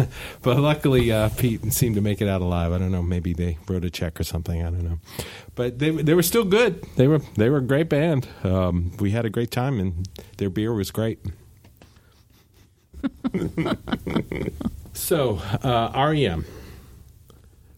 but 0.43 0.59
luckily, 0.59 1.13
uh, 1.13 1.29
Pete 1.31 1.73
seemed 1.73 1.95
to 1.97 2.01
make 2.01 2.21
it 2.21 2.29
out 2.29 2.41
alive. 2.41 2.73
I 2.73 2.79
don't 2.79 2.93
know. 2.93 3.03
Maybe 3.03 3.33
they 3.33 3.59
wrote 3.69 3.85
a 3.85 3.91
check 3.91 4.21
or 4.21 4.25
something. 4.25 4.63
I 4.63 4.71
don't 4.71 4.85
know. 4.85 4.99
But 5.55 5.79
they 5.79 5.91
they 5.91 6.15
were 6.15 6.23
still 6.23 6.45
good. 6.45 6.83
They 6.97 7.07
were 7.07 7.21
they 7.37 7.49
were 7.49 7.59
a 7.59 7.63
great 7.63 7.89
band. 7.89 8.29
Um, 8.45 8.93
we 8.99 9.11
had 9.11 9.25
a 9.25 9.31
great 9.31 9.51
time, 9.51 9.81
and 9.81 10.09
their 10.39 10.51
beer 10.51 10.73
was 10.73 10.91
great. 10.91 11.19
so 14.93 15.37
uh, 15.63 15.93
REM. 15.95 16.45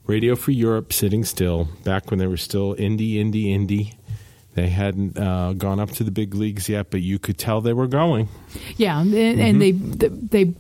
Radio 0.07 0.35
Free 0.37 0.54
Europe, 0.54 0.90
Sitting 0.90 1.22
Still, 1.22 1.68
back 1.85 2.11
when 2.11 2.18
they 2.18 2.26
were 2.26 2.38
still 2.38 2.74
indie, 2.76 3.16
indie, 3.16 3.48
indie. 3.48 3.94
They 4.54 4.68
hadn't 4.70 5.18
uh, 5.18 5.52
gone 5.52 5.78
up 5.78 5.90
to 5.92 6.02
the 6.02 6.11
big 6.11 6.35
leagues 6.35 6.66
yet, 6.66 6.90
but 6.90 7.02
you 7.02 7.18
could 7.18 7.37
tell 7.37 7.61
they 7.61 7.74
were 7.74 7.87
going. 7.87 8.28
Yeah, 8.78 8.98
and, 9.00 9.14
and 9.14 9.61
they 9.61 9.72
they 9.72 10.54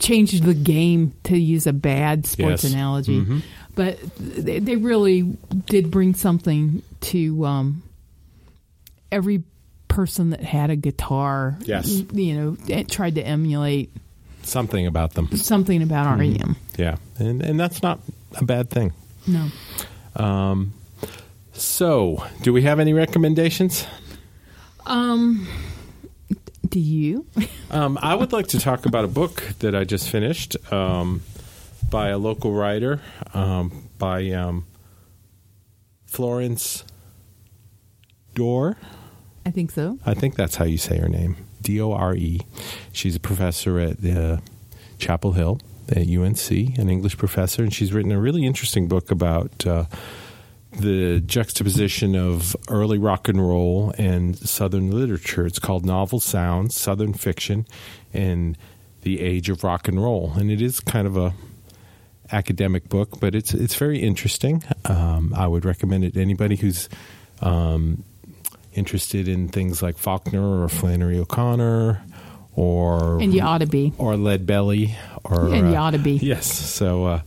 changed 0.00 0.42
the 0.44 0.54
game 0.54 1.12
to 1.24 1.36
use 1.38 1.66
a 1.66 1.72
bad 1.72 2.26
sports 2.26 2.64
Yes. 2.64 2.72
analogy, 2.72 3.42
but 3.74 3.98
they, 4.18 4.58
they 4.58 4.76
really 4.76 5.22
did 5.66 5.90
bring 5.90 6.14
something 6.14 6.82
to 7.02 7.44
um, 7.44 7.82
every 9.12 9.42
person 9.88 10.30
that 10.30 10.40
had 10.40 10.70
a 10.70 10.76
guitar. 10.76 11.56
Yes. 11.62 11.88
you 12.12 12.56
know, 12.66 12.84
tried 12.84 13.14
to 13.16 13.22
emulate 13.22 13.90
Something 14.42 14.86
about 14.86 15.14
them. 15.14 15.28
something 15.36 15.82
about 15.82 16.18
REM. 16.18 16.56
Yeah. 16.78 16.96
And, 17.18 17.42
and 17.42 17.58
that's 17.60 17.82
not 17.82 18.00
a 18.36 18.44
bad 18.44 18.70
thing. 18.70 18.92
No. 19.26 19.48
Um, 20.16 20.72
So, 21.52 22.24
do 22.42 22.52
we 22.52 22.62
have 22.62 22.78
any 22.80 22.92
recommendations? 22.94 23.86
Do 26.68 26.80
you? 26.80 27.26
Um, 27.70 27.98
I 28.02 28.14
would 28.14 28.32
like 28.32 28.46
to 28.48 28.58
talk 28.58 28.86
about 28.86 29.04
a 29.04 29.08
book 29.08 29.42
that 29.60 29.74
I 29.74 29.84
just 29.84 30.10
finished 30.10 30.56
um, 30.72 31.22
by 31.90 32.08
a 32.08 32.18
local 32.18 32.52
writer, 32.52 33.00
um, 33.34 33.88
by 33.98 34.30
um, 34.30 34.66
Florence 36.06 36.84
Dore. 38.34 38.76
I 39.46 39.50
think 39.50 39.70
so. 39.70 39.98
I 40.04 40.14
think 40.14 40.34
that's 40.34 40.56
how 40.56 40.64
you 40.64 40.78
say 40.78 40.98
her 40.98 41.08
name. 41.08 41.36
D 41.62 41.80
O 41.80 41.92
R 41.92 42.14
E. 42.14 42.40
She's 42.92 43.16
a 43.16 43.20
professor 43.20 43.78
at 43.78 44.04
uh, 44.04 44.38
Chapel 44.98 45.32
Hill 45.32 45.60
at 45.88 46.06
UNC, 46.08 46.50
an 46.50 46.90
English 46.90 47.16
professor, 47.16 47.62
and 47.62 47.72
she's 47.72 47.92
written 47.92 48.12
a 48.12 48.20
really 48.20 48.44
interesting 48.44 48.88
book 48.88 49.10
about 49.10 49.66
uh, 49.66 49.84
the 50.72 51.20
juxtaposition 51.20 52.14
of 52.14 52.54
early 52.68 52.98
rock 52.98 53.28
and 53.28 53.40
roll 53.40 53.92
and 53.98 54.36
Southern 54.38 54.90
literature. 54.90 55.46
It's 55.46 55.58
called 55.58 55.84
Novel 55.86 56.20
Sounds, 56.20 56.78
Southern 56.78 57.14
Fiction, 57.14 57.66
and 58.12 58.56
the 59.02 59.20
Age 59.20 59.48
of 59.48 59.64
Rock 59.64 59.88
and 59.88 60.02
Roll, 60.02 60.32
and 60.36 60.50
it 60.50 60.60
is 60.60 60.80
kind 60.80 61.06
of 61.06 61.16
a 61.16 61.34
academic 62.30 62.88
book, 62.88 63.20
but 63.20 63.34
it's 63.34 63.54
it's 63.54 63.74
very 63.76 64.00
interesting. 64.00 64.62
Um, 64.84 65.32
I 65.34 65.46
would 65.46 65.64
recommend 65.64 66.04
it 66.04 66.14
to 66.14 66.20
anybody 66.20 66.56
who's 66.56 66.88
um, 67.40 68.04
interested 68.74 69.28
in 69.28 69.48
things 69.48 69.82
like 69.82 69.96
Faulkner 69.96 70.62
or 70.62 70.68
Flannery 70.68 71.18
O'Connor 71.18 72.02
or 72.54 73.20
And 73.20 73.32
you 73.32 73.40
ought 73.42 73.58
to 73.58 73.66
be. 73.66 73.92
or 73.98 74.16
lead 74.16 74.44
belly 74.46 74.96
or 75.24 75.46
And 75.54 75.70
you 75.70 75.76
uh, 75.76 75.82
ought 75.82 75.90
to 75.92 75.98
be. 75.98 76.18
Yes, 76.22 76.52
so 76.52 77.04
uh, 77.06 77.20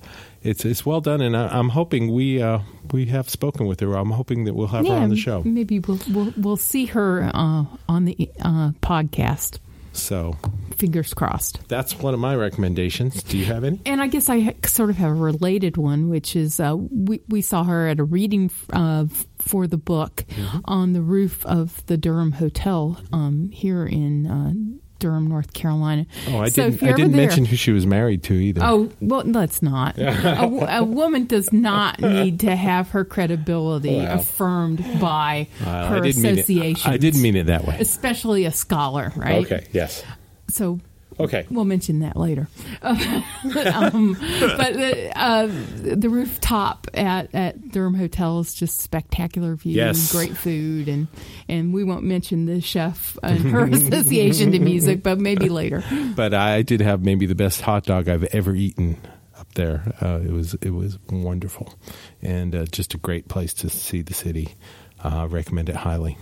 it's 0.43 0.65
it's 0.65 0.85
well 0.85 1.01
done, 1.01 1.21
and 1.21 1.35
I, 1.37 1.47
I'm 1.47 1.69
hoping 1.69 2.13
we 2.13 2.41
uh, 2.41 2.59
we 2.91 3.05
have 3.07 3.29
spoken 3.29 3.67
with 3.67 3.79
her. 3.81 3.93
I'm 3.95 4.11
hoping 4.11 4.45
that 4.45 4.53
we'll 4.53 4.67
have 4.67 4.85
her 4.87 4.93
on 4.93 5.09
the 5.09 5.15
show. 5.17 5.43
Maybe 5.43 5.79
we'll 5.79 5.99
we'll, 6.11 6.33
we'll 6.37 6.57
see 6.57 6.85
her 6.87 7.29
uh, 7.33 7.65
on 7.87 8.05
the 8.05 8.29
uh, 8.41 8.71
podcast. 8.81 9.59
So 9.93 10.37
Fingers 10.77 11.13
crossed. 11.13 11.67
that's 11.67 11.99
one 11.99 12.13
of 12.13 12.19
my 12.21 12.33
recommendations. 12.33 13.21
Do 13.23 13.37
you 13.37 13.43
have 13.45 13.65
any? 13.65 13.81
And 13.85 14.01
I 14.01 14.07
guess 14.07 14.29
I 14.29 14.39
ha- 14.39 14.51
sort 14.65 14.89
of 14.89 14.95
have 14.95 15.11
a 15.11 15.13
related 15.13 15.75
one, 15.75 16.09
which 16.09 16.33
is 16.35 16.59
uh, 16.61 16.75
we 16.77 17.21
we 17.27 17.41
saw 17.41 17.63
her 17.65 17.87
at 17.89 17.99
a 17.99 18.03
reading 18.05 18.49
uh, 18.71 19.05
for 19.39 19.67
the 19.67 19.77
book 19.77 20.23
Mm-hmm. 20.29 20.59
on 20.65 20.93
the 20.93 21.01
roof 21.01 21.45
of 21.45 21.85
the 21.87 21.97
Durham 21.97 22.31
Hotel 22.31 22.97
um, 23.11 23.49
here 23.51 23.85
in 23.85 24.25
uh, 24.27 24.53
Durham, 25.01 25.27
North 25.27 25.51
Carolina. 25.51 26.05
Oh, 26.29 26.37
I 26.39 26.47
So 26.47 26.69
didn't. 26.69 26.87
I 26.87 26.93
didn't 26.93 27.11
there- 27.11 27.27
mention 27.27 27.43
who 27.43 27.57
she 27.57 27.73
was 27.73 27.85
married 27.85 28.23
to 28.23 28.33
either. 28.33 28.61
Oh 28.63 28.89
well, 29.01 29.23
let's 29.25 29.61
not. 29.61 29.97
a, 29.97 30.77
a 30.77 30.83
woman 30.85 31.25
does 31.25 31.51
not 31.51 31.99
need 32.01 32.39
to 32.39 32.55
have 32.55 32.91
her 32.91 33.03
credibility 33.03 33.99
affirmed 33.99 34.77
by 35.01 35.47
Uh, 35.59 35.89
her 35.89 35.95
I 35.97 35.99
didn't 35.99 36.23
it. 36.25 36.37
associations. 36.39 36.85
I 36.85 36.95
didn't 36.95 37.21
mean 37.21 37.35
it 37.35 37.47
that 37.47 37.65
way. 37.65 37.75
especially 37.81 38.45
a 38.45 38.51
scholar, 38.51 39.11
right? 39.17 39.43
Okay. 39.45 39.67
Yes. 39.73 40.03
So 40.47 40.79
Okay. 41.19 41.45
We'll 41.51 41.65
mention 41.65 41.99
that 41.99 42.15
later. 42.17 42.47
um, 42.81 44.13
but 44.13 44.73
the, 44.73 45.11
uh, 45.15 45.47
the 45.75 46.09
rooftop 46.09 46.87
at, 46.93 47.33
at 47.35 47.69
Durham 47.71 47.93
Hotel 47.93 48.39
is 48.39 48.53
just 48.53 48.79
spectacular 48.79 49.55
view, 49.55 49.75
Yes. 49.75 50.11
great 50.11 50.35
food, 50.35 50.87
and 50.87 51.07
and 51.47 51.73
we 51.73 51.83
won't 51.83 52.03
mention 52.03 52.45
the 52.45 52.61
chef 52.61 53.17
and 53.23 53.39
her 53.51 53.65
association 53.71 54.51
to 54.53 54.59
music, 54.59 55.03
but 55.03 55.19
maybe 55.19 55.49
later. 55.49 55.83
But 56.15 56.33
I 56.33 56.61
did 56.61 56.81
have 56.81 57.03
maybe 57.03 57.25
the 57.25 57.35
best 57.35 57.61
hot 57.61 57.83
dog 57.85 58.07
I've 58.09 58.23
ever 58.25 58.55
eaten 58.55 58.97
up 59.37 59.53
there. 59.53 59.93
Uh, 60.01 60.19
it 60.25 60.31
was 60.31 60.53
it 60.55 60.71
was 60.71 60.97
wonderful, 61.09 61.73
and 62.21 62.55
uh, 62.55 62.65
just 62.65 62.93
a 62.93 62.97
great 62.97 63.27
place 63.27 63.53
to 63.55 63.69
see 63.69 64.01
the 64.01 64.13
city. 64.13 64.55
Uh, 65.03 65.27
recommend 65.29 65.67
it 65.69 65.75
highly. 65.75 66.17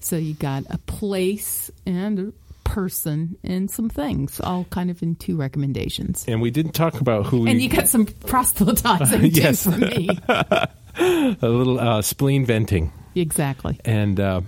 So 0.00 0.16
you 0.16 0.34
got 0.34 0.64
a 0.70 0.78
place 0.78 1.70
and 1.86 2.18
a 2.18 2.32
person 2.68 3.36
and 3.42 3.70
some 3.70 3.88
things, 3.88 4.40
all 4.40 4.64
kind 4.70 4.90
of 4.90 5.02
in 5.02 5.14
two 5.16 5.36
recommendations. 5.36 6.24
And 6.28 6.40
we 6.40 6.50
didn't 6.50 6.72
talk 6.72 7.00
about 7.00 7.26
who 7.26 7.40
we 7.40 7.50
And 7.50 7.60
you 7.62 7.68
got 7.68 7.88
some 7.88 8.06
proselytizing 8.06 9.20
too 9.32 9.40
Yes. 9.40 9.64
for 9.64 9.70
me. 9.70 10.08
a 10.28 10.68
little 11.42 11.78
uh, 11.80 12.02
spleen 12.02 12.44
venting, 12.44 12.92
Exactly. 13.14 13.78
and 13.84 14.18
uh, 14.20 14.40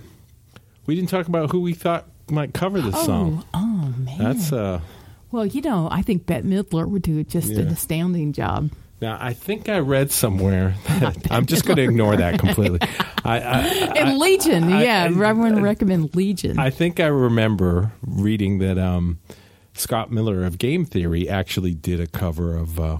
we 0.85 0.95
didn't 0.95 1.09
talk 1.09 1.27
about 1.27 1.51
who 1.51 1.61
we 1.61 1.73
thought 1.73 2.07
might 2.29 2.53
cover 2.53 2.79
this 2.81 2.95
Oh, 2.95 3.05
song. 3.05 3.45
oh 3.53 3.93
man. 3.97 4.17
That's 4.17 4.51
uh, 4.53 4.79
Well, 5.31 5.45
you 5.45 5.61
know, 5.61 5.87
I 5.91 6.01
think 6.01 6.25
Bette 6.25 6.47
Midler 6.47 6.87
would 6.87 7.01
do 7.01 7.23
just 7.23 7.51
an 7.51 7.67
astounding 7.67 8.33
job. 8.33 8.69
Now. 9.01 9.17
I 9.19 9.33
think 9.33 9.67
I 9.69 9.79
read 9.79 10.11
somewhere. 10.11 10.75
That, 11.01 11.17
I'm 11.31 11.45
just 11.47 11.65
going 11.65 11.77
to 11.77 11.83
ignore 11.83 12.15
that 12.15 12.39
completely. 12.39 12.79
I, 13.25 13.39
I, 13.39 13.59
And 13.97 14.19
Legion, 14.19 14.65
I- 14.71 14.83
yeah, 14.83 15.03
I- 15.11 15.29
I, 15.29 15.33
want 15.33 15.55
to 15.55 15.61
recommend 15.61 16.15
Legion. 16.15 16.59
I 16.59 16.69
think 16.69 16.99
I 16.99 17.07
remember 17.07 17.91
reading 18.05 18.59
that 18.59 18.77
um, 18.77 19.19
Scott 19.73 20.11
Miller 20.11 20.43
of 20.45 20.57
Game 20.59 20.85
Theory 20.85 21.27
actually 21.27 21.73
did 21.73 21.99
a 21.99 22.05
cover 22.07 22.55
of 22.55 22.79
uh, 22.79 22.97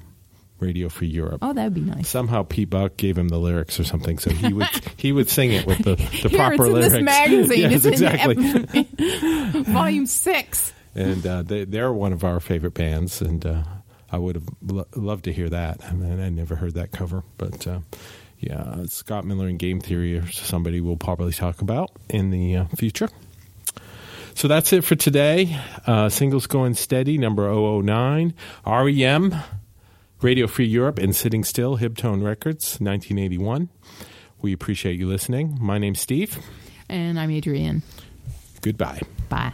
Radio 0.60 0.90
Free 0.90 1.08
Europe. 1.10 1.40
oh, 1.44 1.54
that'd 1.54 1.74
be 1.76 1.82
nice. 1.82 2.08
Somehow 2.10 2.44
P. 2.44 2.66
Buck 2.66 2.98
gave 2.98 3.18
him 3.18 3.28
the 3.30 3.38
lyrics 3.40 3.80
or 3.80 3.84
something, 3.84 4.18
so 4.20 4.30
he 4.32 4.52
would 4.54 4.68
he 4.98 5.12
would 5.12 5.30
sing 5.30 5.52
it 5.52 5.66
with 5.68 5.80
the, 5.80 5.96
the 5.96 6.30
Here, 6.30 6.38
proper 6.40 6.54
it's 6.56 6.66
in 6.68 6.74
lyrics. 6.74 6.94
this 6.94 7.04
magazine. 7.04 7.72
yes, 7.72 7.86
it's 7.86 8.02
exactly. 8.02 9.64
volume 9.74 10.06
six. 10.06 10.74
and 10.96 11.26
uh, 11.26 11.42
they, 11.44 11.66
they're 11.66 11.92
one 11.94 12.14
of 12.14 12.24
our 12.24 12.40
favorite 12.40 12.74
bands, 12.74 13.22
and 13.22 13.46
uh, 13.46 13.64
I 14.12 14.18
would 14.18 14.36
have 14.36 14.50
lo- 14.62 14.88
loved 14.96 15.26
to 15.26 15.34
hear 15.34 15.50
that. 15.50 15.84
I 15.86 15.94
mean, 15.94 16.20
I 16.20 16.30
never 16.30 16.56
heard 16.56 16.74
that 16.74 16.92
cover, 16.92 17.24
but 17.38 17.66
uh, 17.68 17.80
yeah, 18.40 18.84
Scott 18.88 19.26
Miller 19.26 19.48
and 19.48 19.58
Game 19.60 19.80
Theory 19.80 20.18
are 20.18 20.28
somebody 20.28 20.82
we'll 20.82 20.98
probably 20.98 21.32
talk 21.32 21.62
about 21.62 21.92
in 22.10 22.32
the 22.32 22.58
uh, 22.58 22.66
future. 22.76 23.10
So 24.34 24.48
that's 24.48 24.74
it 24.74 24.84
for 24.84 24.96
today. 24.96 25.58
Uh, 25.86 26.10
singles 26.10 26.48
going 26.48 26.74
steady, 26.74 27.18
number 27.18 27.52
009. 27.54 28.34
REM, 28.66 29.36
Radio 30.22 30.48
Free 30.48 30.66
Europe, 30.66 31.00
and 31.00 31.16
Sitting 31.16 31.44
Still, 31.44 31.78
Hibtone 31.78 32.24
Records, 32.24 32.80
1981. 32.80 33.70
We 34.42 34.54
appreciate 34.54 34.98
you 34.98 35.08
listening. 35.08 35.58
My 35.62 35.78
name's 35.78 36.02
Steve. 36.02 36.40
And 36.90 37.20
I'm 37.20 37.30
Adrienne. 37.32 37.84
Goodbye. 38.62 39.02
Bye. 39.30 39.54